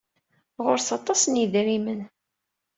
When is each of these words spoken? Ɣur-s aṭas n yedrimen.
Ɣur-s 0.63 0.89
aṭas 0.97 1.21
n 1.27 1.39
yedrimen. 1.41 2.01